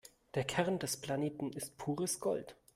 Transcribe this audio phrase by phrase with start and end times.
[0.33, 2.55] Der Kern des Planeten ist pures Gold.